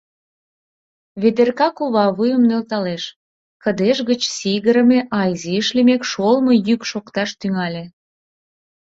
[1.21, 3.03] Ведерка кува вуйым нӧлталеш—
[3.63, 7.83] кыдеж гыч сигырыме, а изиш лиймек, шолмо йӱк шокташ тӱҥале.